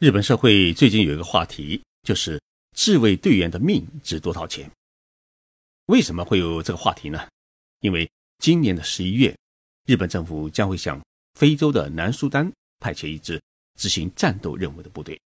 [0.00, 2.40] 日本社会最近有一个话题，就是
[2.74, 4.70] 自卫队员的命值多少钱？
[5.88, 7.28] 为什么会有这个话题呢？
[7.80, 9.36] 因为今年的十一月，
[9.84, 10.98] 日本政府将会向
[11.34, 13.38] 非洲的南苏丹派遣一支
[13.78, 15.20] 执行战斗任务的部队，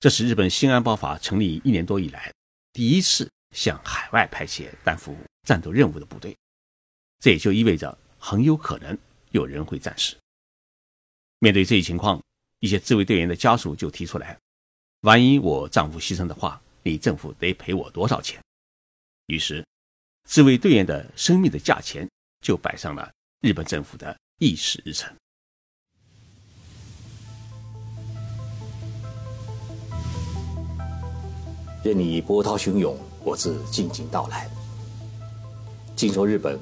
[0.00, 2.34] 这是日本新安保法成立一年多以来
[2.72, 6.36] 第一次向海外派遣担负战斗任务的部队。
[7.20, 8.98] 这也就意味着很有可能
[9.30, 10.16] 有人会战死。
[11.38, 12.20] 面对这一情况。
[12.60, 14.38] 一些自卫队员的家属就提出来
[15.02, 18.42] ：“万一我丈夫牺牲的话，你政府得赔我多少钱？”
[19.28, 19.64] 于是，
[20.24, 22.08] 自卫队员的生命的价钱
[22.40, 25.14] 就摆上了日本政府的议事日程。
[31.84, 34.50] 任你波涛汹涌，我自静静到来。
[35.94, 36.58] 静说日本，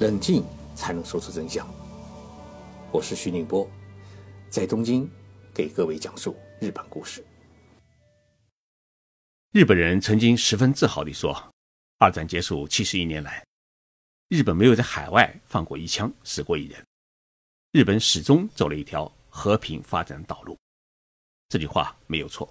[0.00, 1.66] 冷静才能说出真相。
[2.92, 3.66] 我是徐宁波，
[4.50, 5.08] 在东京。
[5.60, 7.22] 给各位讲述日本故事。
[9.52, 11.52] 日本人曾经十分自豪地说
[12.00, 13.46] ：“二战结束七十一年来，
[14.28, 16.82] 日本没有在海外放过一枪，死过一人。
[17.72, 20.56] 日本始终走了一条和平发展道路。”
[21.50, 22.50] 这句话没有错。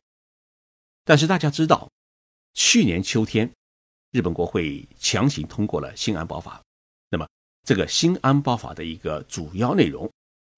[1.04, 1.90] 但是大家知道，
[2.54, 3.52] 去年秋天，
[4.12, 6.62] 日本国会强行通过了新安保法。
[7.10, 7.28] 那么，
[7.64, 10.08] 这个新安保法的一个主要内容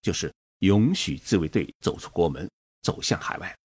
[0.02, 0.30] 就是。
[0.62, 2.50] 允许自卫队走出国门，
[2.84, 3.58] 走向海外，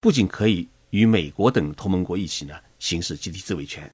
[0.00, 3.90] 不仅可以与美国等同盟国一起呢行使集体自卫权，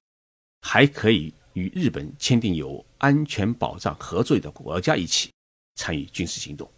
[0.62, 5.32] 还可以与日本签订有安全保障合作的国家一起
[5.76, 6.68] 参与军事行动。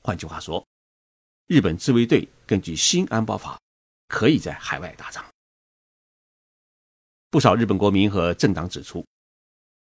[0.00, 0.64] 换句话说，
[1.48, 3.60] 日本自卫队根据新安保法，
[4.06, 5.24] 可以在海外打仗。
[7.30, 9.04] 不少日本国民和政党指出，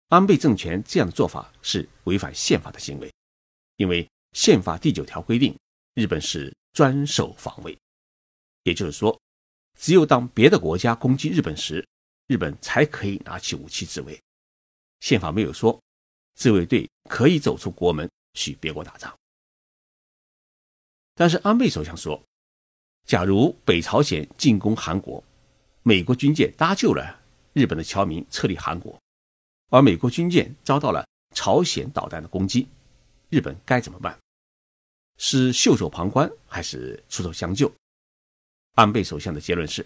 [0.07, 3.13] 安倍政权这样的做法是违反宪法的行为，
[3.75, 4.09] 因为。
[4.37, 5.57] 宪法第九条规定，
[5.95, 7.75] 日本是专守防卫，
[8.61, 9.19] 也就是说，
[9.79, 11.83] 只有当别的国家攻击日本时，
[12.27, 14.21] 日本才可以拿起武器自卫。
[14.99, 15.81] 宪法没有说
[16.35, 19.11] 自卫队可以走出国门去别国打仗。
[21.15, 22.23] 但是安倍首相说，
[23.07, 25.21] 假如北朝鲜进攻韩国，
[25.81, 27.19] 美国军舰搭救了
[27.53, 29.01] 日本的侨民撤离韩国，
[29.71, 32.67] 而美国军舰遭到了朝鲜导弹的攻击，
[33.29, 34.15] 日本该怎么办？
[35.17, 37.71] 是袖手旁观还是出手相救？
[38.75, 39.85] 安倍首相的结论是，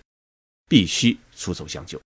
[0.67, 2.01] 必须出手相救。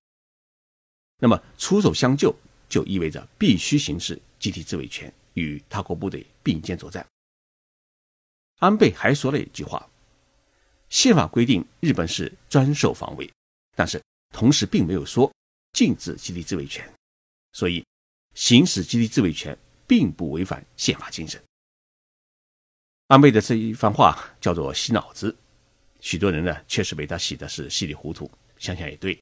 [1.17, 2.35] 那么出手相救
[2.69, 7.05] 就意味着必须行使集体自卫权，与他国部队并肩作战。
[8.59, 9.89] 安倍还说了一句话：
[10.89, 13.29] 宪法规定日本是专守防卫，
[13.75, 14.01] 但是
[14.33, 15.31] 同时并没有说
[15.73, 16.87] 禁止集体自卫权，
[17.53, 17.83] 所以
[18.33, 21.41] 行使集体自卫权并不违反宪法精神。
[23.07, 25.35] 安倍的这一番话叫做洗脑子，
[25.99, 28.29] 许多人呢确实被他洗的是稀里糊涂。
[28.57, 29.21] 想想也对，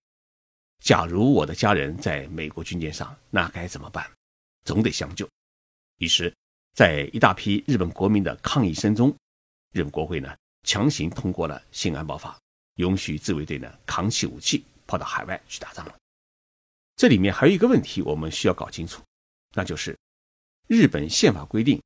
[0.80, 4.10] 假如我的家人在美国军舰上，那该怎么办？
[4.64, 5.28] 总得相救。
[5.98, 6.34] 于是，
[6.74, 9.14] 在一大批日本国民的抗议声中，
[9.74, 10.34] 日本国会呢
[10.64, 12.40] 强行通过了新安保法，
[12.76, 15.96] 允许自卫队呢扛起武器跑到海外去打仗了。
[16.96, 19.04] 这里面还有一个问题，我们需要搞清楚，
[19.54, 19.98] 那就是
[20.68, 21.82] 日本宪法规定。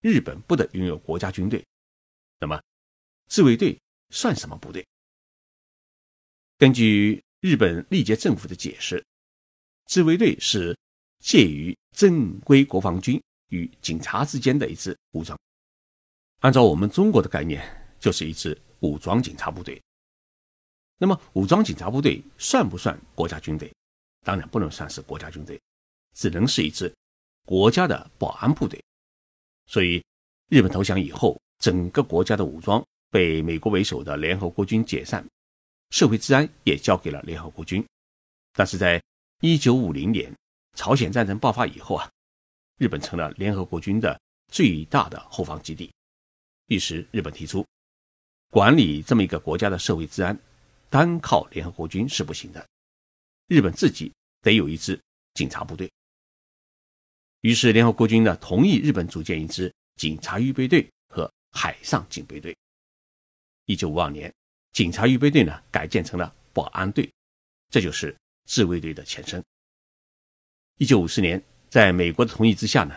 [0.00, 1.64] 日本不得拥有国家军队，
[2.38, 2.60] 那么
[3.26, 3.78] 自卫队
[4.10, 4.86] 算什么部队？
[6.56, 9.04] 根据日本历届政府的解释，
[9.86, 10.76] 自卫队是
[11.18, 15.38] 介于正规国防军与警察之间的一支武装。
[16.40, 17.62] 按照我们中国的概念，
[17.98, 19.82] 就是一支武装警察部队。
[20.96, 23.70] 那么，武装警察部队算不算国家军队？
[24.22, 25.60] 当然不能算是国家军队，
[26.14, 26.94] 只能是一支
[27.44, 28.82] 国家的保安部队。
[29.70, 30.04] 所以，
[30.48, 35.24] 日本投降以后，整个国家的武装被美国为首的联合国军解散，
[35.90, 37.86] 社会治安也交给了联合国军。
[38.52, 39.00] 但是在
[39.42, 40.34] 一九五零年
[40.76, 42.10] 朝鲜战争爆发以后啊，
[42.78, 44.20] 日本成了联合国军的
[44.50, 45.88] 最大的后方基地。
[46.66, 47.64] 于是，日本提出，
[48.50, 50.36] 管理这么一个国家的社会治安，
[50.88, 52.68] 单靠联合国军是不行的，
[53.46, 54.12] 日本自己
[54.42, 55.00] 得有一支
[55.34, 55.88] 警察部队。
[57.42, 62.54] 于是，联合国军呢同意日本组建一支警察预备队和海上警备队。
[63.64, 64.32] 一九五二年，
[64.72, 67.10] 警察预备队呢改建成了保安队，
[67.70, 68.14] 这就是
[68.44, 69.42] 自卫队的前身。
[70.76, 72.94] 一九五四年，在美国的同意之下呢，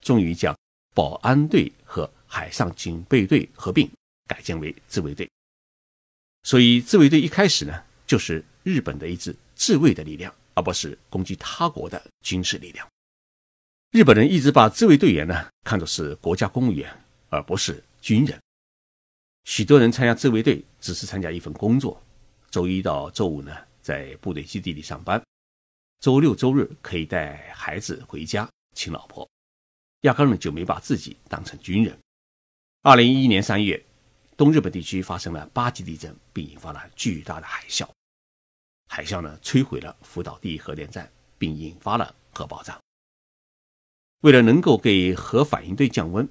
[0.00, 0.56] 终于将
[0.94, 3.90] 保安队和海上警备队合并，
[4.26, 5.28] 改建为自卫队。
[6.44, 12.88] 所以，自卫队一开始呢，就是日本的一支自卫的力量，而不是攻击他国的军事力量。
[13.92, 16.90] 日本人一直把自卫队员呢看作是国家公务员，
[17.28, 18.40] 而不是军人。
[19.44, 22.02] 许多人参加自卫队只是参加一份工作，
[22.50, 25.22] 周一到周五呢在部队基地里上班，
[26.00, 29.28] 周六周日可以带孩子回家亲老婆，
[30.00, 31.94] 压根儿就没把自己当成军人。
[32.80, 33.84] 二零一一年三月，
[34.38, 37.86] 东日本地区发生了八级地震，并引发了巨大的海啸，
[38.88, 42.81] 海啸呢摧毁了福岛第一核电站，并引发了核爆炸。
[44.22, 46.28] 为了能够给核反应堆降温，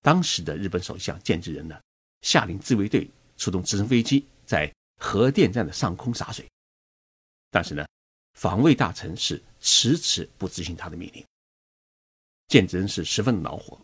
[0.00, 1.78] 当时的日本首相菅直人呢。
[2.22, 6.48] 下令自卫队出动直升飞机在核电站的上空洒水，
[7.50, 7.84] 但是呢，
[8.34, 11.24] 防卫大臣是迟迟不执行他的命令。
[12.46, 13.76] 建真是十分的恼火，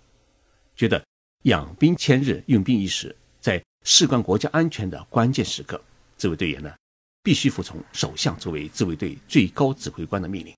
[0.77, 1.05] 觉得
[1.43, 5.83] 养兵千日，用兵一时，在事关国家安全的关键时刻，
[6.17, 6.73] 自卫队员呢
[7.25, 10.55] 必须服从首相作为自卫队最高指挥官的命令。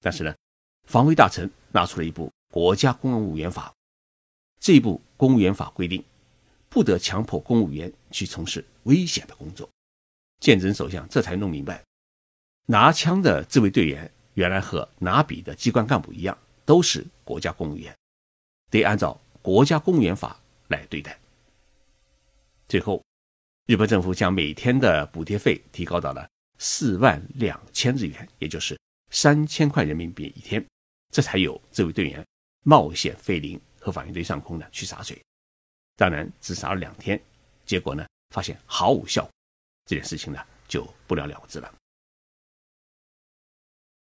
[0.00, 0.36] 但是呢，
[0.90, 3.68] 防卫大臣拿出了一部《国家公务员法》，
[4.58, 6.04] 这一部公务员法规定。
[6.68, 9.68] 不得强迫公务员去从事危险的工作。
[10.40, 11.84] 鉴真首相这才弄明白，
[12.66, 17.96] 拿枪的自卫队员原来和拿笔的机关干部一样，都是国家公务员，
[18.68, 21.16] 得按照国家公务员法来对待。
[22.66, 23.00] 最后，
[23.66, 26.28] 日本政府将每天的补贴费提高到了
[26.58, 28.76] 四万两千日元，也就是
[29.10, 30.64] 三千块人民币一天，
[31.10, 32.24] 这才有自卫队员
[32.64, 35.20] 冒险飞临核反应堆上空呢去洒水。
[35.96, 37.20] 当然，只洒了两天，
[37.66, 39.30] 结果呢，发现毫无效果，
[39.86, 41.74] 这件事情呢就不了了之了。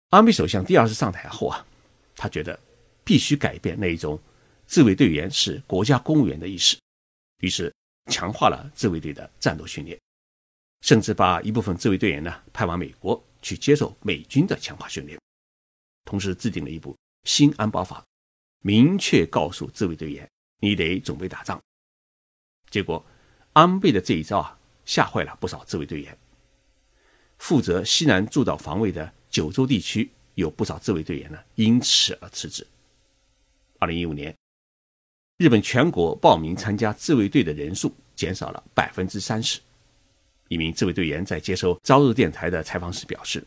[0.10, 1.66] 安倍首相第二次上台后啊，
[2.16, 2.58] 他觉得
[3.04, 4.20] 必须改变那一种
[4.66, 6.80] 自卫队员是国家公务员的意识，
[7.40, 7.74] 于是
[8.12, 10.00] 强化了自卫队的战斗训练，
[10.82, 15.20] 甚至把一部分自卫队员呢派往美国去接受美军的强化训练，
[16.06, 18.06] 同时制定了一部新安保法，
[18.62, 20.30] 明确告诉自卫队员，
[20.62, 21.60] 你得准备打仗。
[22.70, 23.04] 结果，
[23.54, 26.18] 安倍的这一招啊，吓坏了不少自卫队员。
[27.38, 32.66] 负责西南诸岛防卫的九州地区有不少自卫队员呢，因此而辞职。
[33.80, 34.34] 二零一五年，
[35.38, 39.60] 日本全国报名参加自卫队的人数减少了百分之三十。
[40.48, 43.46] 一名自卫队员在接受朝日电台的采访时表示：“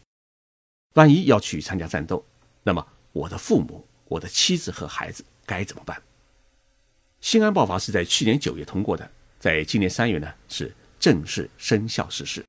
[0.94, 2.24] 万一要去参加战斗，
[2.68, 6.02] 那么我的父母、我的妻子和孩子该怎么办？”
[7.22, 9.10] 新安保法是在去年九月通过的，
[9.40, 10.70] 在今年三月呢是
[11.00, 12.44] 正式生效实施。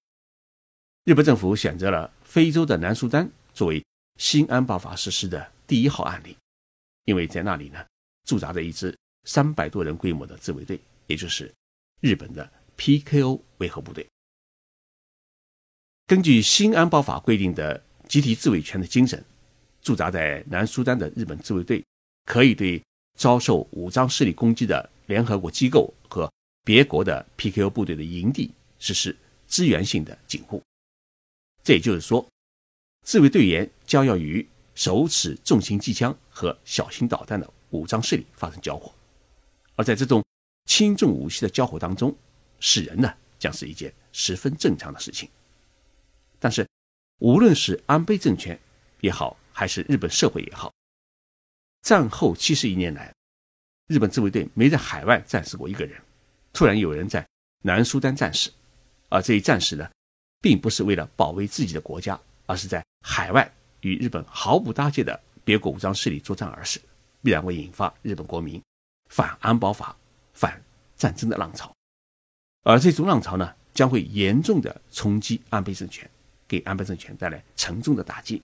[1.06, 3.82] 日本政府选择了非洲的南苏丹作为
[4.18, 6.36] 新安保法实施的第一号案例，
[7.06, 7.80] 因为在那里呢
[8.26, 8.94] 驻扎着一支
[9.24, 10.78] 三百多人规模的自卫队，
[11.08, 11.50] 也就是
[12.02, 14.06] 日本的 PKO 维和部队。
[16.06, 19.24] 根据新安保法规定的集体自卫权的精神，
[19.82, 21.84] 驻扎在南苏丹的日本自卫队
[22.26, 22.82] 可以对。
[23.16, 26.32] 遭受武装势力攻击的联合国机构和
[26.64, 28.50] 别国的 PKO 部队的营地
[28.80, 29.14] 实施
[29.46, 30.64] 支援性的警护。
[31.62, 32.26] 这也就是说，
[33.06, 38.90] 自卫队员将要与手持重型机枪和小型导弹的武装势力发生交火，
[39.76, 40.24] 而在这种
[40.64, 42.16] 轻重武器的交火当中，
[42.62, 45.28] 死人呢将是一件十分正常的事情。
[46.40, 46.66] 但是，
[47.18, 48.58] 无论是安倍政权
[49.02, 50.74] 也好，还是日本社会也好，
[51.82, 53.14] 战后七十一年来，
[53.88, 56.02] 日本自卫队没在海外战死过一个人。
[56.54, 57.28] 突然有人在
[57.62, 58.50] 南苏丹战死，
[59.10, 59.92] 而这一战死呢，
[60.40, 66.80] 并不是为了保卫自己的国家，而是在海外与日本毫不搭界的别国武装势力作战而死，
[67.22, 68.64] 必然会引发日本国民
[69.10, 69.94] 反安保法、
[70.32, 70.64] 反
[70.96, 71.70] 战争的浪潮。
[72.64, 76.10] 而这种浪潮呢，将会严重的冲击安倍政权，
[76.48, 78.42] 给安倍政权带来沉重的打击。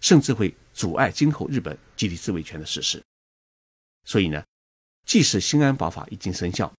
[0.00, 3.02] 甚至会阻碍今后日本集体自卫权的实施。
[4.04, 4.44] 所以呢，
[5.06, 6.72] 即使新安保法已经生效，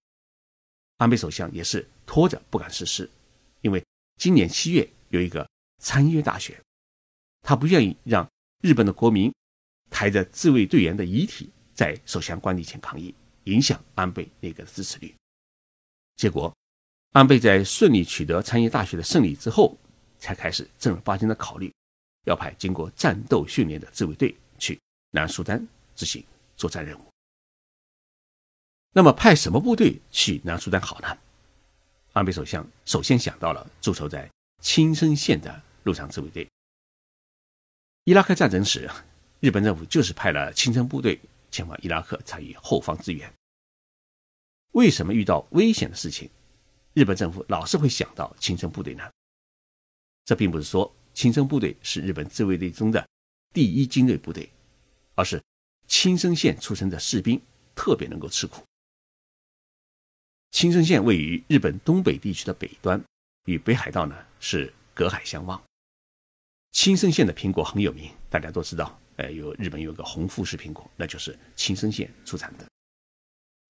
[0.98, 3.10] 安倍首相也是拖着不敢实施，
[3.62, 3.84] 因为
[4.16, 5.48] 今年七月有一个
[5.82, 6.60] 参议院大选，
[7.42, 8.28] 他不愿意让
[8.62, 9.32] 日本的国民
[9.90, 15.14] 抬着自卫队员的遗体在首相官邸前抗议，影响安倍内阁的支持率。
[16.16, 16.56] 结果，
[17.12, 19.76] 安倍在顺利取得参议大学的胜利之后，
[20.18, 21.72] 才开始正儿八经的考虑。
[22.26, 24.78] 要派经过战斗训练的自卫队去
[25.10, 26.24] 南苏丹执行
[26.56, 27.02] 作战任务。
[28.92, 31.18] 那么派什么部队去南苏丹好呢？
[32.12, 34.28] 安倍首相首先想到了驻守在
[34.60, 36.48] 青森县的陆上自卫队。
[38.04, 38.90] 伊拉克战争时，
[39.40, 43.32] 日本政府就是派了青森部队前往伊拉克参与后方支援。
[44.72, 46.28] 为什么遇到危险的事情，
[46.92, 49.08] 日本政府老是会想到青森部队呢？
[50.24, 50.92] 这并不是说。
[51.16, 53.08] 青森部队是日本自卫队中的
[53.54, 54.46] 第一精锐部队，
[55.14, 55.42] 而是
[55.88, 57.40] 青森县出身的士兵
[57.74, 58.62] 特别能够吃苦。
[60.50, 63.02] 青森县位于日本东北地区的北端，
[63.46, 65.60] 与北海道呢是隔海相望。
[66.72, 69.00] 青森县的苹果很有名，大家都知道。
[69.16, 72.66] 呃，有日本有个红富士苹果，那就是青森县出产的。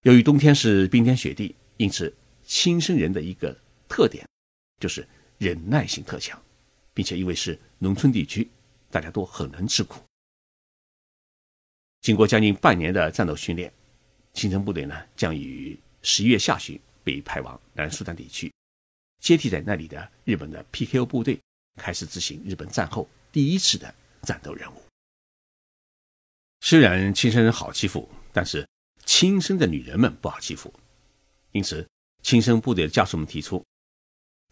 [0.03, 2.13] 由于冬天是冰天雪地，因此
[2.45, 3.57] 青森人的一个
[3.89, 4.29] 特点
[4.81, 5.07] 就是
[5.39, 6.41] 忍耐性特强，
[6.97, 8.51] 并且因为是农村地区，
[8.91, 10.03] 大家都很能吃苦。
[12.01, 13.71] 经过将近半年的战斗训练，
[14.33, 18.51] 青森部队呢将于十一月下旬被派往南苏丹地区，
[19.21, 21.39] 接替在那里的日本的 PKO 部队，
[21.79, 24.83] 开始执行日本战后第一次的战斗任务。
[26.63, 28.67] 虽然亲生人好欺负，但是
[29.05, 30.73] 亲生的女人们不好欺负。
[31.53, 31.87] 因此，
[32.23, 33.63] 亲生部队的家属们提出，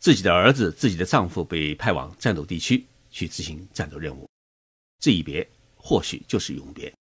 [0.00, 4.28] 自己的儿子、自己的丈夫被派往战斗地区去执行战斗任务，
[4.98, 6.92] 这一别或许就是永别。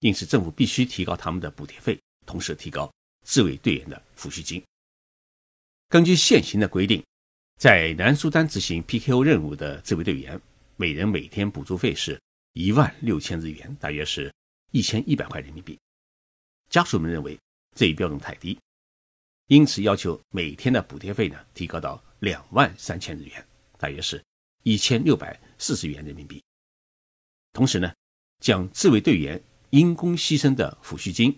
[0.00, 2.92] 因此，政府必须提高他们的补贴费，同时提高
[3.24, 4.62] 自卫队员的抚恤金。
[5.88, 7.04] 根据现行的规定，
[7.58, 10.40] 在南苏丹执行 PKO 任务的自卫队员，
[10.76, 12.20] 每人每天补助费是。
[12.54, 14.30] 一万六千日元，大约是
[14.72, 15.78] 一千一百块人民币。
[16.68, 17.38] 家属们认为
[17.74, 18.58] 这一标准太低，
[19.46, 23.46] 因此要求每天的补贴费呢提高到两万三千日元，
[23.78, 24.22] 大约是
[24.62, 26.42] 一千六百四十元人民币。
[27.52, 27.92] 同时呢，
[28.40, 31.36] 将自卫队员因公牺牲的抚恤金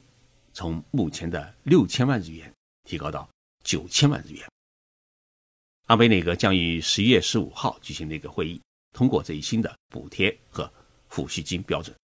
[0.52, 2.52] 从目前的六千万日元
[2.84, 3.28] 提高到
[3.62, 4.48] 九千万日元。
[5.86, 8.60] 安倍内阁将于十一月十五号举行的一个会议，
[8.92, 10.70] 通过这一新的补贴和。
[11.10, 11.96] 抚恤金标准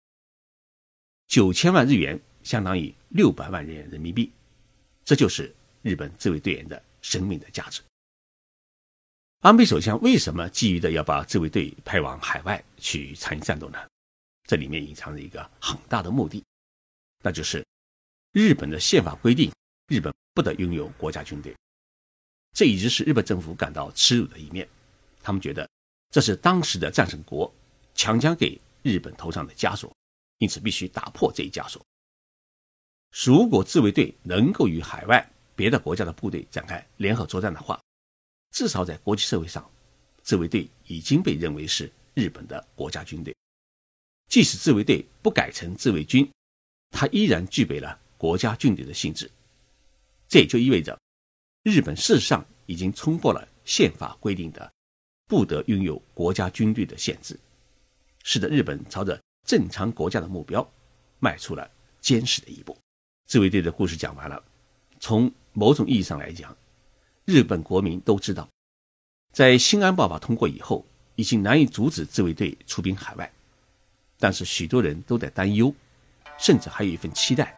[1.27, 4.31] 九千万日元相当于六百万日元人民币，
[5.05, 5.53] 这就是
[5.83, 7.81] 日本自卫队员的生命的价值。
[9.41, 13.79] 安倍首相为什么急于的要把自卫队派往海外去参与战斗呢？
[14.49, 16.45] 这里面隐藏着一个很大的目的，
[17.23, 17.65] 那就是
[18.33, 19.53] 日本的宪法规定，
[19.89, 21.55] 日本不得拥有国家军队。
[22.53, 24.69] 这一直是日本政府感到耻辱的一面，
[25.23, 25.69] 他们觉得
[26.11, 27.53] 这是当时的战胜国
[27.95, 28.61] 强加给。
[28.83, 29.95] 日本头上的枷锁，
[30.39, 31.85] 因此必须打破这一枷锁。
[33.13, 37.79] 如果自卫队能够与海外别的国家的部队展开联合作战的话，
[38.51, 39.71] 至少在国际社会上，
[40.23, 43.37] 自卫队已经被认为是日本的国家军队。
[44.27, 46.27] 即使自卫队不改成自卫军，
[46.89, 49.31] 它依然具备了国家军队的性质。
[50.31, 50.99] 这也就意味着，
[51.63, 54.73] 日本事实上已经冲破了宪法规定的
[55.27, 57.39] 不得拥有国家军队的限制。
[58.25, 60.67] 使得日本朝着正常国家的目标
[61.19, 62.75] 迈出了坚实的一步。
[63.27, 64.43] 自卫队的故事讲完了。
[65.03, 66.57] 从某种意义上来讲，
[67.27, 68.49] 日本国民都知道，
[69.31, 70.87] 在新安报法通过以后，
[71.17, 73.31] 已经难以阻止自卫队出兵海外。
[74.19, 75.71] 但是许多人都在担忧，
[76.39, 77.55] 甚至还有一份期待，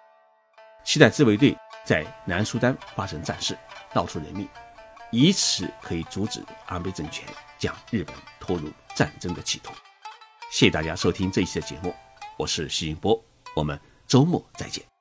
[0.85, 3.57] 期待自卫队在南苏丹发生战事，
[3.95, 4.49] 闹出人命，
[5.13, 7.25] 以此可以阻止安倍政权
[7.57, 9.73] 将日本拖入战争的企图。
[10.51, 11.95] 谢谢大家收听这一期的节目，
[12.37, 13.23] 我是徐云波，
[13.55, 13.79] 我们
[14.09, 14.92] 周末再见。